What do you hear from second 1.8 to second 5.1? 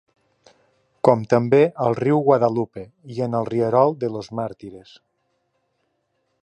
al riu Guadalupe i en el rierol de Los Martires.